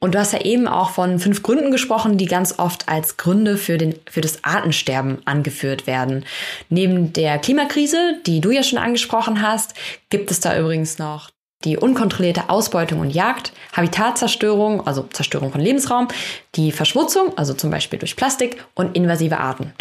[0.00, 3.56] Und du hast ja eben auch von fünf Gründen gesprochen, die ganz oft als Gründe
[3.56, 6.24] für, den, für das Artensterben angeführt werden.
[6.70, 9.74] Neben der Klimakrise, die du ja schon angesprochen hast,
[10.10, 11.30] gibt es da übrigens noch
[11.62, 16.08] die unkontrollierte Ausbeutung und Jagd, Habitatzerstörung, also Zerstörung von Lebensraum,
[16.56, 19.72] die Verschmutzung, also zum Beispiel durch Plastik und invasive Arten.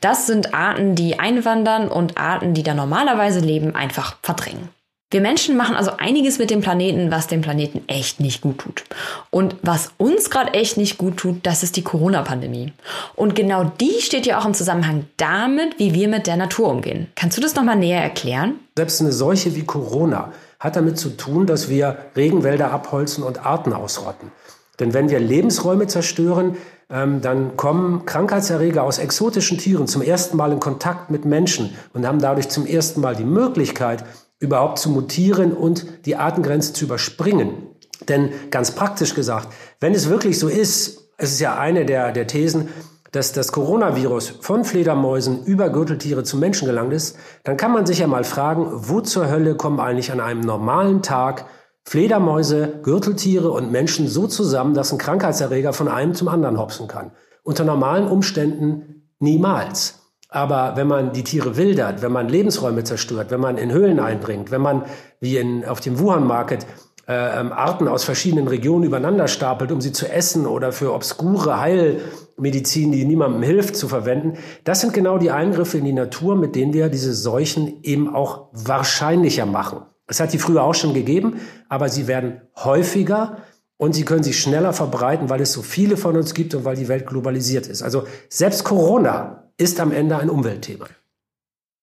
[0.00, 4.68] Das sind Arten, die einwandern und Arten, die da normalerweise leben, einfach verdrängen.
[5.12, 8.84] Wir Menschen machen also einiges mit dem Planeten, was dem Planeten echt nicht gut tut.
[9.30, 12.72] Und was uns gerade echt nicht gut tut, das ist die Corona-Pandemie.
[13.16, 17.08] Und genau die steht ja auch im Zusammenhang damit, wie wir mit der Natur umgehen.
[17.16, 18.60] Kannst du das nochmal näher erklären?
[18.76, 23.72] Selbst eine Seuche wie Corona hat damit zu tun, dass wir Regenwälder abholzen und Arten
[23.72, 24.30] ausrotten.
[24.78, 26.56] Denn wenn wir Lebensräume zerstören,
[26.88, 32.06] ähm, dann kommen Krankheitserreger aus exotischen Tieren zum ersten Mal in Kontakt mit Menschen und
[32.06, 34.04] haben dadurch zum ersten Mal die Möglichkeit,
[34.40, 37.68] überhaupt zu mutieren und die Artengrenze zu überspringen.
[38.08, 39.48] Denn ganz praktisch gesagt,
[39.78, 42.70] wenn es wirklich so ist, es ist ja eine der, der Thesen,
[43.12, 47.98] dass das Coronavirus von Fledermäusen über Gürteltiere zu Menschen gelangt ist, dann kann man sich
[47.98, 51.46] ja mal fragen, wo zur Hölle kommen eigentlich an einem normalen Tag
[51.84, 57.10] Fledermäuse, Gürteltiere und Menschen so zusammen, dass ein Krankheitserreger von einem zum anderen hopsen kann.
[57.42, 59.99] Unter normalen Umständen niemals.
[60.30, 64.52] Aber wenn man die Tiere wildert, wenn man Lebensräume zerstört, wenn man in Höhlen eindringt,
[64.52, 64.84] wenn man,
[65.18, 66.66] wie in, auf dem Wuhan Market,
[67.08, 71.58] äh, ähm, Arten aus verschiedenen Regionen übereinander stapelt, um sie zu essen oder für obskure
[71.58, 74.38] Heilmedizin, die niemandem hilft, zu verwenden.
[74.62, 78.50] Das sind genau die Eingriffe in die Natur, mit denen wir diese Seuchen eben auch
[78.52, 79.80] wahrscheinlicher machen.
[80.06, 83.38] Es hat die früher auch schon gegeben, aber sie werden häufiger
[83.76, 86.76] und sie können sich schneller verbreiten, weil es so viele von uns gibt und weil
[86.76, 87.82] die Welt globalisiert ist.
[87.82, 90.88] Also selbst Corona ist am Ende ein Umweltthema.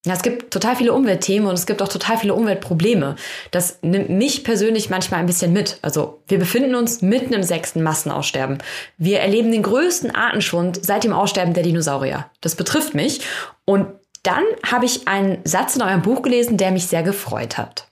[0.06, 3.18] Ja, es gibt total viele Umweltthemen und es gibt auch total viele Umweltprobleme.
[3.52, 5.80] Das nimmt mich persönlich manchmal ein bisschen mit.
[5.82, 8.60] Also wir befinden uns mitten im sechsten Massenaussterben.
[8.98, 12.30] Wir erleben den größten Artenschwund seit dem Aussterben der Dinosaurier.
[12.40, 13.22] Das betrifft mich.
[13.66, 13.88] Und
[14.24, 17.90] dann habe ich einen Satz in eurem Buch gelesen, der mich sehr gefreut hat.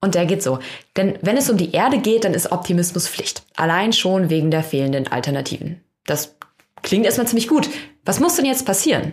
[0.00, 0.58] Und der geht so.
[0.96, 3.44] Denn wenn es um die Erde geht, dann ist Optimismus Pflicht.
[3.54, 5.80] Allein schon wegen der fehlenden Alternativen.
[6.06, 6.34] Das
[6.82, 7.68] klingt erstmal ziemlich gut.
[8.04, 9.12] Was muss denn jetzt passieren?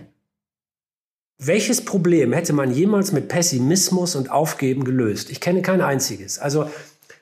[1.41, 5.29] Welches Problem hätte man jemals mit Pessimismus und Aufgeben gelöst?
[5.29, 6.37] Ich kenne kein einziges.
[6.37, 6.69] Also,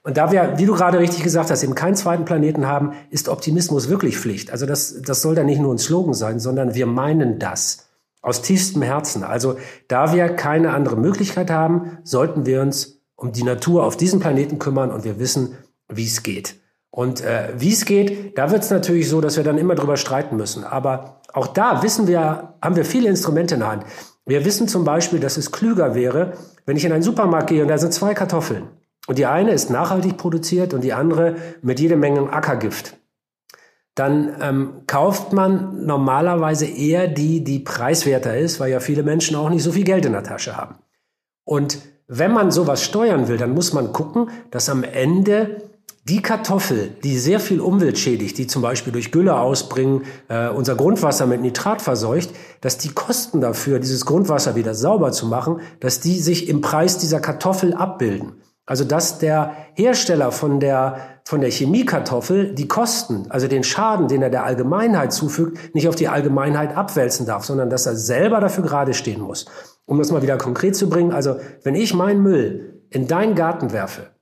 [0.01, 3.29] und da wir, wie du gerade richtig gesagt hast, eben keinen zweiten Planeten haben, ist
[3.29, 4.51] Optimismus wirklich Pflicht.
[4.51, 7.89] Also das, das soll da nicht nur ein Slogan sein, sondern wir meinen das
[8.21, 9.23] aus tiefstem Herzen.
[9.23, 9.57] Also
[9.87, 14.59] da wir keine andere Möglichkeit haben, sollten wir uns um die Natur auf diesem Planeten
[14.59, 15.57] kümmern und wir wissen,
[15.89, 16.55] wie es geht.
[16.97, 19.97] Und äh, wie es geht, da wird es natürlich so, dass wir dann immer drüber
[19.97, 20.63] streiten müssen.
[20.63, 23.83] Aber auch da wissen wir, haben wir viele Instrumente in der Hand.
[24.25, 26.33] Wir wissen zum Beispiel, dass es klüger wäre,
[26.65, 28.63] wenn ich in einen Supermarkt gehe und da sind zwei Kartoffeln.
[29.05, 32.97] Und die eine ist nachhaltig produziert und die andere mit jede Menge Ackergift.
[33.93, 39.51] Dann ähm, kauft man normalerweise eher die, die preiswerter ist, weil ja viele Menschen auch
[39.51, 40.79] nicht so viel Geld in der Tasche haben.
[41.43, 45.61] Und wenn man sowas steuern will, dann muss man gucken, dass am Ende
[46.07, 50.75] die Kartoffel, die sehr viel Umwelt schädigt, die zum Beispiel durch Gülle ausbringen, äh, unser
[50.75, 52.29] Grundwasser mit Nitrat verseucht,
[52.61, 56.97] dass die Kosten dafür, dieses Grundwasser wieder sauber zu machen, dass die sich im Preis
[56.97, 58.41] dieser Kartoffel abbilden.
[58.65, 64.21] Also dass der Hersteller von der, von der Chemiekartoffel die Kosten, also den Schaden, den
[64.21, 68.63] er der Allgemeinheit zufügt, nicht auf die Allgemeinheit abwälzen darf, sondern dass er selber dafür
[68.63, 69.45] gerade stehen muss.
[69.85, 73.71] Um das mal wieder konkret zu bringen, also wenn ich meinen Müll in deinen Garten
[73.71, 74.16] werfe,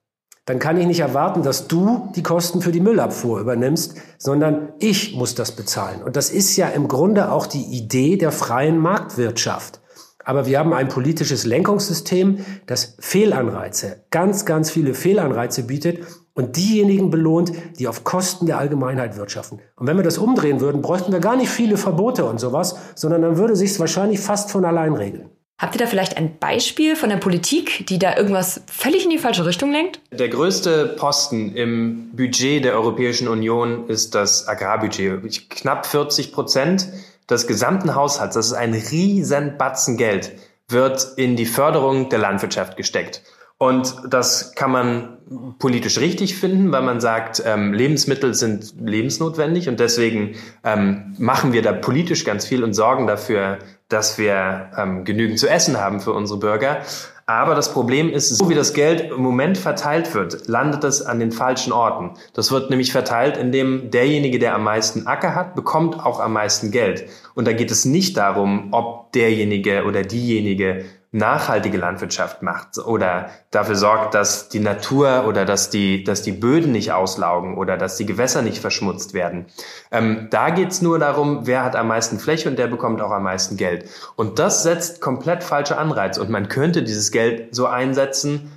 [0.45, 5.15] dann kann ich nicht erwarten, dass du die Kosten für die Müllabfuhr übernimmst, sondern ich
[5.15, 6.03] muss das bezahlen.
[6.03, 9.81] Und das ist ja im Grunde auch die Idee der freien Marktwirtschaft.
[10.23, 15.99] Aber wir haben ein politisches Lenkungssystem, das Fehlanreize, ganz, ganz viele Fehlanreize bietet
[16.34, 19.60] und diejenigen belohnt, die auf Kosten der Allgemeinheit wirtschaften.
[19.75, 23.21] Und wenn wir das umdrehen würden, bräuchten wir gar nicht viele Verbote und sowas, sondern
[23.21, 25.29] dann würde sich es wahrscheinlich fast von allein regeln.
[25.58, 29.18] Habt ihr da vielleicht ein Beispiel von der Politik, die da irgendwas völlig in die
[29.18, 30.02] falsche Richtung lenkt?
[30.12, 35.50] Der größte Posten im Budget der Europäischen Union ist das Agrarbudget.
[35.50, 36.89] Knapp 40 Prozent
[37.30, 40.34] des gesamten Haushalts, das ist ein riesen Batzen Geld,
[40.68, 43.22] wird in die Förderung der Landwirtschaft gesteckt.
[43.58, 45.18] Und das kann man
[45.60, 51.62] politisch richtig finden, weil man sagt, ähm, Lebensmittel sind lebensnotwendig und deswegen ähm, machen wir
[51.62, 56.13] da politisch ganz viel und sorgen dafür, dass wir ähm, genügend zu essen haben für
[56.13, 56.82] unsere Bürger.
[57.28, 61.19] Aber das Problem ist, so wie das Geld im Moment verteilt wird, landet es an
[61.19, 62.12] den falschen Orten.
[62.34, 66.69] Das wird nämlich verteilt, indem derjenige, der am meisten Acker hat, bekommt auch am meisten
[66.69, 67.10] Geld.
[67.34, 73.75] Und da geht es nicht darum, ob derjenige oder diejenige nachhaltige Landwirtschaft macht oder dafür
[73.75, 78.06] sorgt, dass die Natur oder dass die, dass die Böden nicht auslaugen oder dass die
[78.06, 79.45] Gewässer nicht verschmutzt werden.
[79.91, 83.23] Ähm, da geht's nur darum, wer hat am meisten Fläche und der bekommt auch am
[83.23, 83.86] meisten Geld.
[84.17, 86.21] Und das setzt komplett falsche Anreize.
[86.21, 88.51] Und man könnte dieses Geld so einsetzen,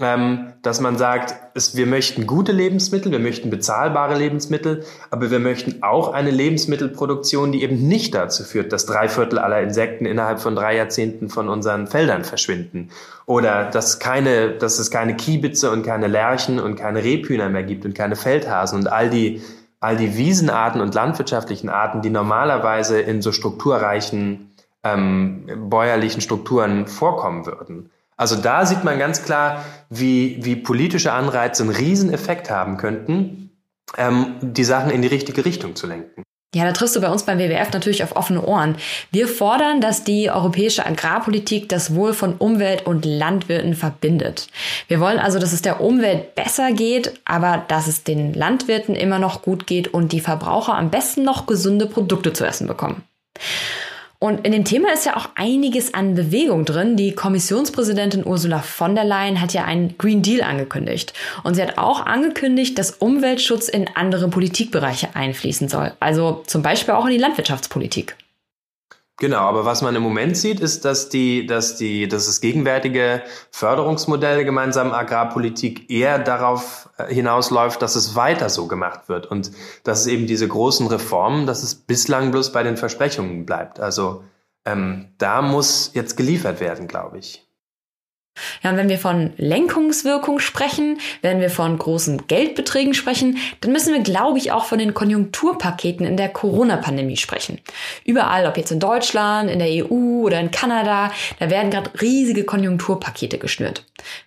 [0.00, 5.38] ähm, dass man sagt, es, wir möchten gute Lebensmittel, wir möchten bezahlbare Lebensmittel, aber wir
[5.38, 10.40] möchten auch eine Lebensmittelproduktion, die eben nicht dazu führt, dass drei Viertel aller Insekten innerhalb
[10.40, 12.90] von drei Jahrzehnten von unseren Feldern verschwinden.
[13.26, 17.84] Oder dass keine, dass es keine Kiebitze und keine Lerchen und keine Rebhühner mehr gibt
[17.84, 19.42] und keine Feldhasen und all die,
[19.78, 24.50] all die Wiesenarten und landwirtschaftlichen Arten, die normalerweise in so strukturreichen
[24.82, 27.90] ähm, bäuerlichen Strukturen vorkommen würden.
[28.16, 33.50] Also da sieht man ganz klar, wie, wie politische Anreize einen Rieseneffekt haben könnten,
[33.96, 36.24] ähm, die Sachen in die richtige Richtung zu lenken.
[36.54, 38.76] Ja, da triffst du bei uns beim WWF natürlich auf offene Ohren.
[39.10, 44.46] Wir fordern, dass die europäische Agrarpolitik das Wohl von Umwelt und Landwirten verbindet.
[44.86, 49.18] Wir wollen also, dass es der Umwelt besser geht, aber dass es den Landwirten immer
[49.18, 53.02] noch gut geht und die Verbraucher am besten noch gesunde Produkte zu essen bekommen.
[54.24, 56.96] Und in dem Thema ist ja auch einiges an Bewegung drin.
[56.96, 61.12] Die Kommissionspräsidentin Ursula von der Leyen hat ja einen Green Deal angekündigt.
[61.42, 65.92] Und sie hat auch angekündigt, dass Umweltschutz in andere Politikbereiche einfließen soll.
[66.00, 68.16] Also zum Beispiel auch in die Landwirtschaftspolitik.
[69.16, 73.22] Genau, aber was man im Moment sieht, ist, dass die, dass die, dass das gegenwärtige
[73.52, 79.52] Förderungsmodell der gemeinsamen Agrarpolitik eher darauf äh, hinausläuft, dass es weiter so gemacht wird und
[79.84, 83.78] dass es eben diese großen Reformen, dass es bislang bloß bei den Versprechungen bleibt.
[83.78, 84.24] Also
[84.64, 87.43] ähm, da muss jetzt geliefert werden, glaube ich.
[88.62, 93.94] Ja, und wenn wir von Lenkungswirkung sprechen, wenn wir von großen Geldbeträgen sprechen, dann müssen
[93.94, 97.60] wir, glaube ich, auch von den Konjunkturpaketen in der Corona-Pandemie sprechen.
[98.04, 102.44] Überall, ob jetzt in Deutschland, in der EU oder in Kanada, da werden gerade riesige
[102.44, 103.84] Konjunkturpakete geschnürt.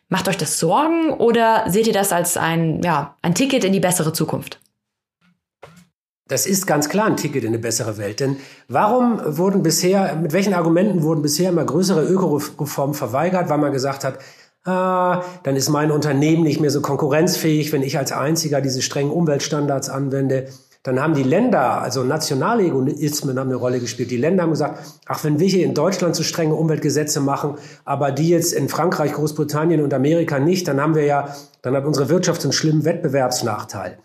[0.10, 3.80] Macht euch das Sorgen oder seht ihr das als ein, ja, ein Ticket in die
[3.80, 4.60] bessere Zukunft?
[6.28, 8.20] Das ist ganz klar ein Ticket in eine bessere Welt.
[8.20, 8.38] Denn
[8.68, 14.04] warum wurden bisher, mit welchen Argumenten wurden bisher immer größere Ökoreformen verweigert, weil man gesagt
[14.04, 14.20] hat,
[14.66, 19.12] ah, dann ist mein Unternehmen nicht mehr so konkurrenzfähig, wenn ich als einziger diese strengen
[19.12, 20.48] Umweltstandards anwende.
[20.84, 24.12] Dann haben die Länder, also nationale Egoismen haben eine Rolle gespielt.
[24.12, 28.12] Die Länder haben gesagt, ach, wenn wir hier in Deutschland so strenge Umweltgesetze machen, aber
[28.12, 32.10] die jetzt in Frankreich, Großbritannien und Amerika nicht, dann haben wir ja, dann hat unsere
[32.10, 33.98] Wirtschaft einen schlimmen Wettbewerbsnachteil.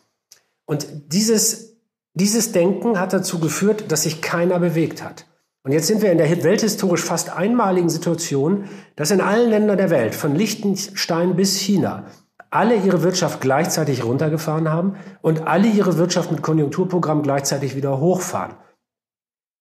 [0.65, 1.72] Und dieses
[2.15, 5.27] dieses Denken hat dazu geführt, dass sich keiner bewegt hat.
[5.65, 9.91] Und jetzt sind wir in der welthistorisch fast einmaligen Situation, dass in allen Ländern der
[9.91, 12.07] Welt, von Liechtenstein bis China,
[12.51, 18.57] alle ihre Wirtschaft gleichzeitig runtergefahren haben und alle ihre Wirtschaft mit Konjunkturprogramm gleichzeitig wieder hochfahren.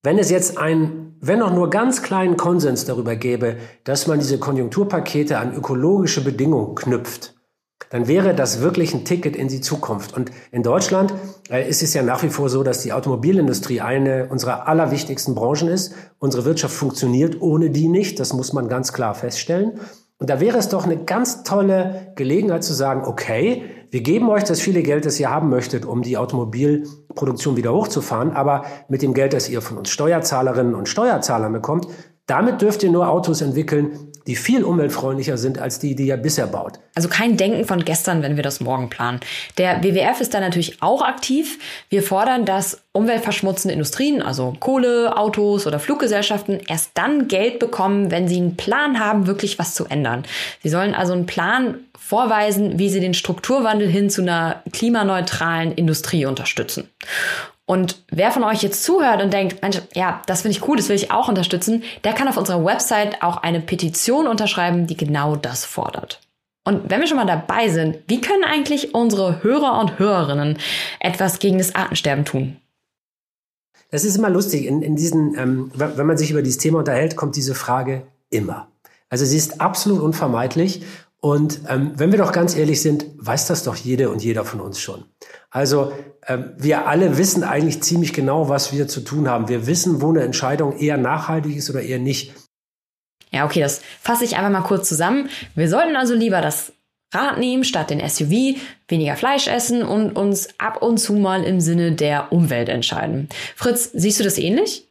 [0.04, 4.40] Wenn es jetzt einen, wenn auch nur ganz kleinen Konsens darüber gäbe, dass man diese
[4.40, 7.36] Konjunkturpakete an ökologische Bedingungen knüpft,
[7.92, 10.16] dann wäre das wirklich ein Ticket in die Zukunft.
[10.16, 11.14] Und in Deutschland
[11.50, 15.68] äh, ist es ja nach wie vor so, dass die Automobilindustrie eine unserer allerwichtigsten Branchen
[15.68, 15.94] ist.
[16.18, 19.74] Unsere Wirtschaft funktioniert ohne die nicht, das muss man ganz klar feststellen.
[20.20, 24.46] Und da wäre es doch eine ganz tolle Gelegenheit zu sagen, okay, wir geben euch
[24.46, 29.14] das viele Geld, das ihr haben möchtet, um die Automobilproduktion wieder hochzufahren, aber mit dem
[29.14, 31.88] Geld, das ihr von uns Steuerzahlerinnen und Steuerzahlern bekommt,
[32.26, 36.48] damit dürft ihr nur Autos entwickeln, die viel umweltfreundlicher sind als die, die ihr bisher
[36.48, 36.80] baut.
[36.96, 39.20] Also kein Denken von gestern, wenn wir das morgen planen.
[39.58, 41.58] Der WWF ist da natürlich auch aktiv.
[41.90, 48.28] Wir fordern, dass umweltverschmutzende Industrien, also Kohle, Autos oder Fluggesellschaften, erst dann Geld bekommen, wenn
[48.28, 50.24] sie einen Plan haben, wirklich was zu ändern.
[50.62, 56.26] Sie sollen also einen Plan vorweisen, wie sie den Strukturwandel hin zu einer klimaneutralen Industrie
[56.26, 56.90] unterstützen.
[57.66, 60.90] Und wer von euch jetzt zuhört und denkt, Mensch, ja, das finde ich cool, das
[60.90, 65.36] will ich auch unterstützen, der kann auf unserer Website auch eine Petition unterschreiben, die genau
[65.36, 66.20] das fordert.
[66.64, 70.58] Und wenn wir schon mal dabei sind, wie können eigentlich unsere Hörer und Hörerinnen
[71.00, 72.58] etwas gegen das Artensterben tun?
[73.90, 74.66] Das ist immer lustig.
[74.66, 78.68] In, in diesen, ähm, wenn man sich über dieses Thema unterhält, kommt diese Frage immer.
[79.10, 80.84] Also sie ist absolut unvermeidlich.
[81.20, 84.62] Und ähm, wenn wir doch ganz ehrlich sind, weiß das doch jede und jeder von
[84.62, 85.06] uns schon.
[85.52, 85.94] Also
[86.28, 89.50] ähm, wir alle wissen eigentlich ziemlich genau, was wir zu tun haben.
[89.50, 92.34] Wir wissen, wo eine Entscheidung eher nachhaltig ist oder eher nicht.
[93.32, 95.30] Ja, okay, das fasse ich einfach mal kurz zusammen.
[95.56, 96.74] Wir sollten also lieber das
[97.14, 101.60] Rad nehmen statt den SUV, weniger Fleisch essen und uns ab und zu mal im
[101.60, 103.28] Sinne der Umwelt entscheiden.
[103.56, 104.88] Fritz, siehst du das ähnlich?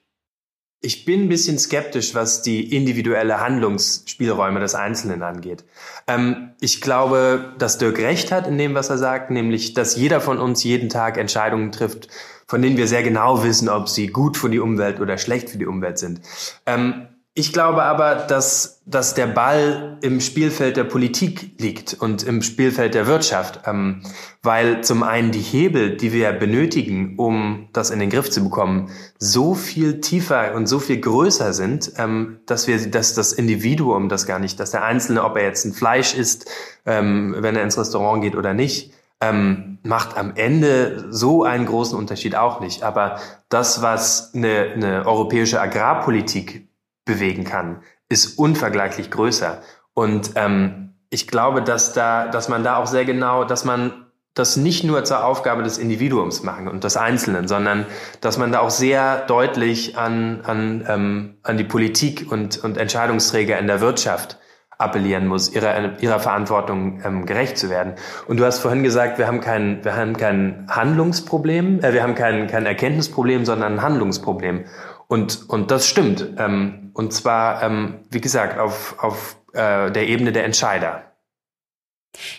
[0.83, 5.65] Ich bin ein bisschen skeptisch, was die individuelle Handlungsspielräume des Einzelnen angeht.
[6.07, 10.23] Ähm, ich glaube, dass Dirk recht hat in dem, was er sagt, nämlich, dass jeder
[10.23, 12.09] von uns jeden Tag Entscheidungen trifft,
[12.47, 15.59] von denen wir sehr genau wissen, ob sie gut für die Umwelt oder schlecht für
[15.59, 16.23] die Umwelt sind.
[16.65, 17.09] Ähm,
[17.41, 22.95] ich glaube aber, dass, dass der Ball im Spielfeld der Politik liegt und im Spielfeld
[22.95, 24.03] der Wirtschaft, ähm,
[24.43, 28.91] weil zum einen die Hebel, die wir benötigen, um das in den Griff zu bekommen,
[29.19, 34.27] so viel tiefer und so viel größer sind, ähm, dass wir, dass das Individuum das
[34.27, 36.49] gar nicht, dass der Einzelne, ob er jetzt ein Fleisch isst,
[36.85, 41.99] ähm, wenn er ins Restaurant geht oder nicht, ähm, macht am Ende so einen großen
[41.99, 42.83] Unterschied auch nicht.
[42.83, 46.70] Aber das, was eine, eine europäische Agrarpolitik
[47.05, 49.63] bewegen kann, ist unvergleichlich größer.
[49.95, 54.57] Und ähm, ich glaube, dass da, dass man da auch sehr genau, dass man das
[54.57, 57.87] nicht nur zur Aufgabe des Individuums machen und des Einzelnen, sondern
[58.21, 63.59] dass man da auch sehr deutlich an, an, ähm, an die Politik und, und Entscheidungsträger
[63.59, 64.39] in der Wirtschaft
[64.79, 67.95] appellieren muss, ihrer, ihrer Verantwortung ähm, gerecht zu werden.
[68.29, 72.15] Und du hast vorhin gesagt, wir haben kein, wir haben kein Handlungsproblem, äh, wir haben
[72.15, 74.65] kein, kein Erkenntnisproblem, sondern ein Handlungsproblem.
[75.11, 76.25] Und, und das stimmt.
[76.39, 81.03] Ähm, und zwar, ähm, wie gesagt, auf, auf äh, der Ebene der Entscheider.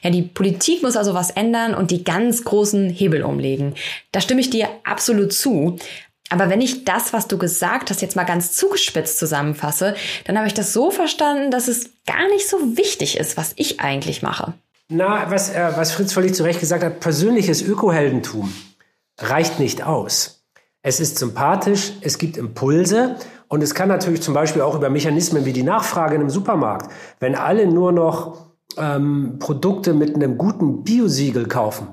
[0.01, 3.75] Ja, die Politik muss also was ändern und die ganz großen Hebel umlegen.
[4.13, 5.79] Da stimme ich dir absolut zu.
[6.29, 10.47] Aber wenn ich das, was du gesagt hast, jetzt mal ganz zugespitzt zusammenfasse, dann habe
[10.47, 14.53] ich das so verstanden, dass es gar nicht so wichtig ist, was ich eigentlich mache.
[14.87, 18.53] Na, was, äh, was Fritz völlig zu Recht gesagt hat, persönliches Ökoheldentum
[19.19, 20.40] reicht nicht aus.
[20.83, 23.17] Es ist sympathisch, es gibt Impulse
[23.47, 26.89] Und es kann natürlich zum Beispiel auch über Mechanismen wie die Nachfrage in einem Supermarkt,
[27.19, 31.89] wenn alle nur noch ähm, Produkte mit einem guten Biosiegel kaufen,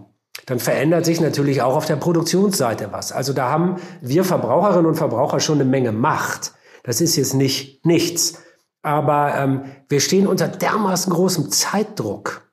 [0.47, 3.11] dann verändert sich natürlich auch auf der Produktionsseite was.
[3.11, 6.53] Also da haben wir Verbraucherinnen und Verbraucher schon eine Menge Macht.
[6.85, 8.41] Das ist jetzt nicht nichts.
[8.83, 12.53] Aber ähm, wir stehen unter dermaßen großem Zeitdruck,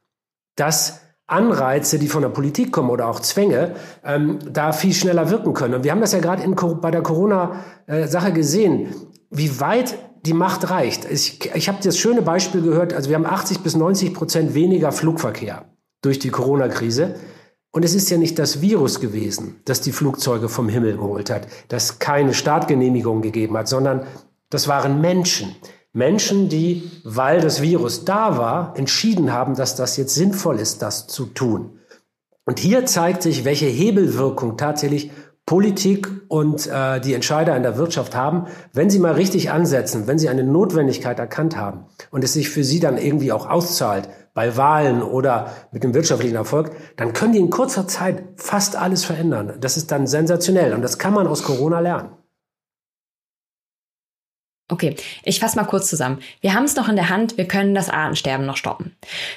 [0.56, 5.54] dass Anreize, die von der Politik kommen oder auch Zwänge, ähm, da viel schneller wirken
[5.54, 5.74] können.
[5.74, 8.94] Und wir haben das ja gerade bei der Corona-Sache gesehen,
[9.32, 11.06] wie weit die Macht reicht.
[11.10, 14.92] Ich, ich habe das schöne Beispiel gehört, also wir haben 80 bis 90 Prozent weniger
[14.92, 15.66] Flugverkehr
[16.02, 17.16] durch die Corona-Krise.
[17.72, 21.48] Und es ist ja nicht das Virus gewesen, das die Flugzeuge vom Himmel geholt hat,
[21.68, 24.06] das keine Startgenehmigung gegeben hat, sondern
[24.50, 25.56] das waren Menschen.
[25.96, 31.08] Menschen, die, weil das Virus da war, entschieden haben, dass das jetzt sinnvoll ist, das
[31.08, 31.80] zu tun.
[32.44, 35.10] Und hier zeigt sich, welche Hebelwirkung tatsächlich
[35.46, 40.20] Politik und äh, die Entscheider in der Wirtschaft haben, wenn sie mal richtig ansetzen, wenn
[40.20, 44.58] sie eine Notwendigkeit erkannt haben und es sich für sie dann irgendwie auch auszahlt bei
[44.58, 49.54] Wahlen oder mit dem wirtschaftlichen Erfolg, dann können die in kurzer Zeit fast alles verändern.
[49.62, 52.10] Das ist dann sensationell und das kann man aus Corona lernen.
[54.68, 56.18] Okay, ich fasse mal kurz zusammen.
[56.42, 58.96] Wir haben es noch in der Hand, wir können das Artensterben noch stoppen.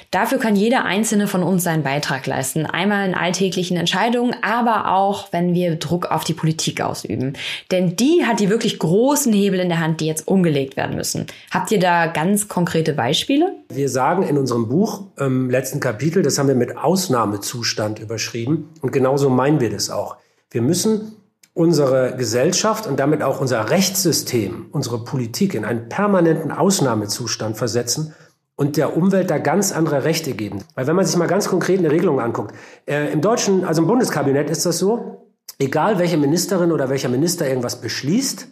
[0.09, 2.65] Dafür kann jeder einzelne von uns seinen Beitrag leisten.
[2.65, 7.33] Einmal in alltäglichen Entscheidungen, aber auch, wenn wir Druck auf die Politik ausüben.
[7.69, 11.27] Denn die hat die wirklich großen Hebel in der Hand, die jetzt umgelegt werden müssen.
[11.51, 13.53] Habt ihr da ganz konkrete Beispiele?
[13.69, 18.69] Wir sagen in unserem Buch im letzten Kapitel, das haben wir mit Ausnahmezustand überschrieben.
[18.81, 20.15] Und genauso meinen wir das auch.
[20.49, 21.18] Wir müssen
[21.59, 28.15] unsere Gesellschaft und damit auch unser Rechtssystem, unsere Politik in einen permanenten Ausnahmezustand versetzen
[28.55, 30.63] und der Umwelt da ganz andere Rechte geben.
[30.75, 33.89] Weil wenn man sich mal ganz konkret eine Regelung anguckt, äh, im deutschen, also im
[33.89, 38.47] Bundeskabinett ist das so, egal welche Ministerin oder welcher Minister irgendwas beschließt,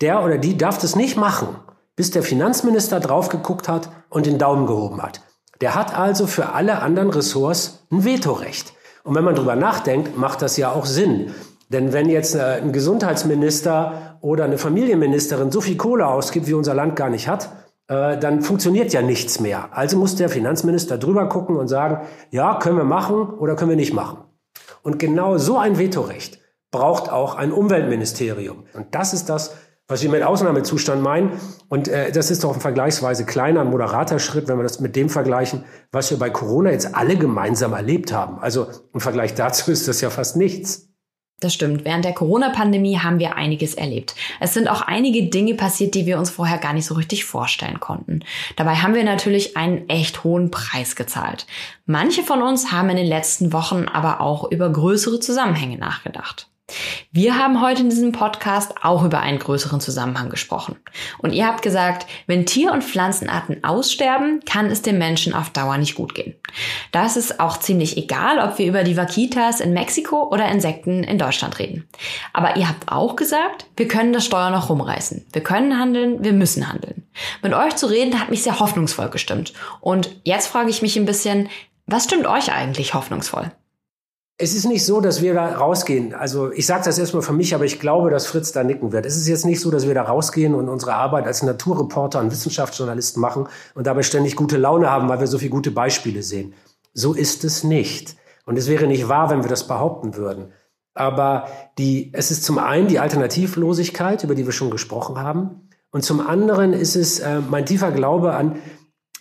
[0.00, 1.48] der oder die darf das nicht machen,
[1.96, 5.20] bis der Finanzminister drauf geguckt hat und den Daumen gehoben hat.
[5.60, 8.72] Der hat also für alle anderen Ressorts ein Vetorecht.
[9.02, 11.34] Und wenn man drüber nachdenkt, macht das ja auch Sinn.
[11.74, 16.72] Denn wenn jetzt äh, ein Gesundheitsminister oder eine Familienministerin so viel Kohle ausgibt, wie unser
[16.72, 17.50] Land gar nicht hat,
[17.88, 19.70] äh, dann funktioniert ja nichts mehr.
[19.72, 23.76] Also muss der Finanzminister drüber gucken und sagen, ja, können wir machen oder können wir
[23.76, 24.18] nicht machen.
[24.82, 26.38] Und genau so ein Vetorecht
[26.70, 28.66] braucht auch ein Umweltministerium.
[28.72, 29.56] Und das ist das,
[29.88, 31.32] was wir mit Ausnahmezustand meinen.
[31.68, 35.08] Und äh, das ist doch ein vergleichsweise kleiner, moderater Schritt, wenn wir das mit dem
[35.08, 38.38] vergleichen, was wir bei Corona jetzt alle gemeinsam erlebt haben.
[38.38, 40.93] Also im Vergleich dazu ist das ja fast nichts.
[41.40, 41.84] Das stimmt.
[41.84, 44.14] Während der Corona-Pandemie haben wir einiges erlebt.
[44.40, 47.80] Es sind auch einige Dinge passiert, die wir uns vorher gar nicht so richtig vorstellen
[47.80, 48.20] konnten.
[48.56, 51.46] Dabei haben wir natürlich einen echt hohen Preis gezahlt.
[51.86, 56.48] Manche von uns haben in den letzten Wochen aber auch über größere Zusammenhänge nachgedacht.
[57.16, 60.76] Wir haben heute in diesem Podcast auch über einen größeren Zusammenhang gesprochen.
[61.18, 65.78] Und ihr habt gesagt, wenn Tier- und Pflanzenarten aussterben, kann es dem Menschen auf Dauer
[65.78, 66.34] nicht gut gehen.
[66.90, 71.18] Da ist auch ziemlich egal, ob wir über die Vaquitas in Mexiko oder Insekten in
[71.18, 71.86] Deutschland reden.
[72.32, 75.26] Aber ihr habt auch gesagt, wir können das Steuer noch rumreißen.
[75.32, 77.06] Wir können handeln, wir müssen handeln.
[77.42, 79.52] Mit euch zu reden hat mich sehr hoffnungsvoll gestimmt.
[79.80, 81.48] Und jetzt frage ich mich ein bisschen,
[81.86, 83.52] was stimmt euch eigentlich hoffnungsvoll?
[84.36, 86.12] Es ist nicht so, dass wir da rausgehen.
[86.12, 89.06] Also ich sage das erstmal für mich, aber ich glaube, dass Fritz da nicken wird.
[89.06, 92.32] Es ist jetzt nicht so, dass wir da rausgehen und unsere Arbeit als Naturreporter und
[92.32, 96.54] Wissenschaftsjournalisten machen und dabei ständig gute Laune haben, weil wir so viele gute Beispiele sehen.
[96.92, 98.16] So ist es nicht.
[98.44, 100.52] Und es wäre nicht wahr, wenn wir das behaupten würden.
[100.94, 101.46] Aber
[101.78, 105.68] die, es ist zum einen die Alternativlosigkeit, über die wir schon gesprochen haben.
[105.92, 108.56] Und zum anderen ist es äh, mein tiefer Glaube an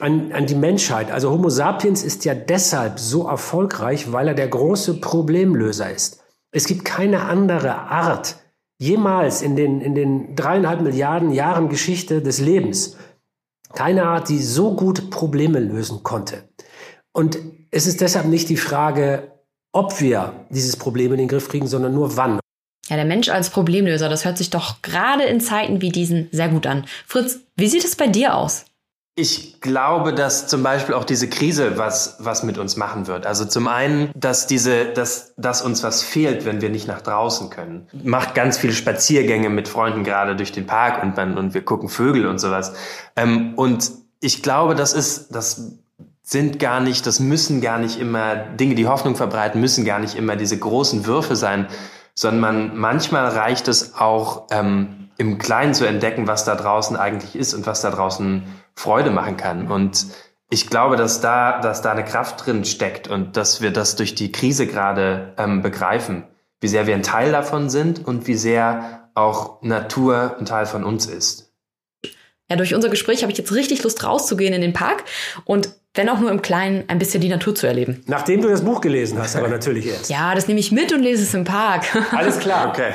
[0.03, 1.11] an, an die Menschheit.
[1.11, 6.21] Also Homo sapiens ist ja deshalb so erfolgreich, weil er der große Problemlöser ist.
[6.51, 8.35] Es gibt keine andere Art
[8.79, 12.97] jemals in den, in den dreieinhalb Milliarden Jahren Geschichte des Lebens,
[13.73, 16.43] keine Art, die so gut Probleme lösen konnte.
[17.13, 17.39] Und
[17.71, 19.31] es ist deshalb nicht die Frage,
[19.71, 22.39] ob wir dieses Problem in den Griff kriegen, sondern nur wann.
[22.89, 26.49] Ja, der Mensch als Problemlöser, das hört sich doch gerade in Zeiten wie diesen sehr
[26.49, 26.85] gut an.
[27.07, 28.65] Fritz, wie sieht es bei dir aus?
[29.15, 33.27] Ich glaube, dass zum Beispiel auch diese Krise was, was mit uns machen wird.
[33.27, 37.51] Also zum einen, dass diese, dass, dass uns was fehlt, wenn wir nicht nach draußen
[37.51, 37.87] können.
[38.03, 41.89] Macht ganz viele Spaziergänge mit Freunden gerade durch den Park und man, und wir gucken
[41.89, 42.73] Vögel und sowas.
[43.15, 45.73] Ähm, und ich glaube, das ist, das
[46.23, 50.15] sind gar nicht, das müssen gar nicht immer Dinge, die Hoffnung verbreiten, müssen gar nicht
[50.15, 51.67] immer diese großen Würfe sein,
[52.15, 57.35] sondern man, manchmal reicht es auch, ähm, im Kleinen zu entdecken, was da draußen eigentlich
[57.35, 58.43] ist und was da draußen
[58.75, 59.71] Freude machen kann.
[59.71, 60.07] Und
[60.49, 64.15] ich glaube, dass da, dass da eine Kraft drin steckt und dass wir das durch
[64.15, 66.25] die Krise gerade ähm, begreifen,
[66.59, 70.83] wie sehr wir ein Teil davon sind und wie sehr auch Natur ein Teil von
[70.83, 71.53] uns ist.
[72.49, 75.05] Ja, durch unser Gespräch habe ich jetzt richtig Lust rauszugehen in den Park
[75.45, 78.01] und wenn auch nur im Kleinen, ein bisschen die Natur zu erleben.
[78.07, 80.09] Nachdem du das Buch gelesen hast, aber natürlich erst.
[80.09, 81.83] Ja, das nehme ich mit und lese es im Park.
[82.11, 82.69] Alles klar.
[82.69, 82.93] Okay.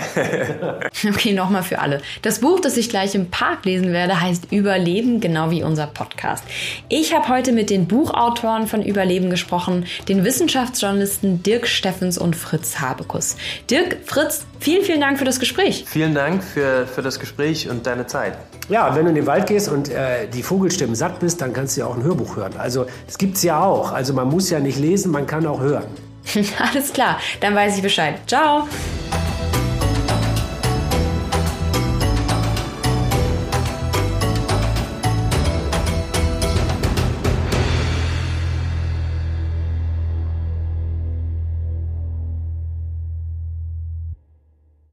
[1.08, 2.00] okay, nochmal für alle.
[2.22, 6.42] Das Buch, das ich gleich im Park lesen werde, heißt Überleben, genau wie unser Podcast.
[6.88, 12.80] Ich habe heute mit den Buchautoren von Überleben gesprochen, den Wissenschaftsjournalisten Dirk Steffens und Fritz
[12.80, 13.36] Habekus.
[13.70, 15.84] Dirk, Fritz, vielen, vielen Dank für das Gespräch.
[15.86, 18.36] Vielen Dank für, für das Gespräch und deine Zeit.
[18.68, 21.76] Ja, wenn du in den Wald gehst und äh, die Vogelstimmen satt bist, dann kannst
[21.76, 22.52] du ja auch ein Hörbuch hören.
[22.58, 23.92] Also das gibt's ja auch.
[23.92, 25.88] Also man muss ja nicht lesen, man kann auch hören.
[26.72, 28.16] Alles klar, dann weiß ich Bescheid.
[28.26, 28.66] Ciao.